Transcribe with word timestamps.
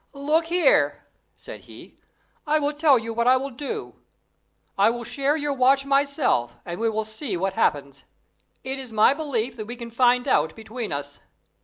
"Look 0.13 0.45
here," 0.45 1.05
said 1.35 1.65
he, 1.65 1.99
"I 2.47 2.57
will 2.57 2.73
tell 2.73 2.97
you 2.97 3.13
what 3.13 3.27
I 3.27 3.37
will 3.37 3.51
do. 3.51 3.97
I 4.75 4.89
will 4.89 5.03
share 5.03 5.37
your 5.37 5.53
watch 5.53 5.85
myself, 5.85 6.53
and 6.65 6.79
we 6.79 6.89
will 6.89 7.05
see 7.05 7.37
what 7.37 7.53
happens. 7.53 8.03
It 8.63 8.79
is 8.79 8.91
my 8.91 9.13
belief 9.13 9.55
that 9.57 9.67
we 9.67 9.75
can 9.75 9.91
find 9.91 10.27
out 10.27 10.55
between 10.55 10.91
us. 10.91 11.19